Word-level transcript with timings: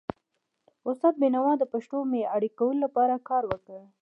استاد 0.89 1.13
بینوا 1.21 1.53
د 1.57 1.63
پښتو 1.73 1.97
د 2.03 2.09
معیاري 2.11 2.49
کولو 2.59 2.81
لپاره 2.85 3.15
کار 3.29 3.43
وکړ. 3.51 3.77